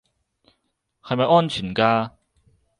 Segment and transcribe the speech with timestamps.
[1.03, 2.09] 係咪安全㗎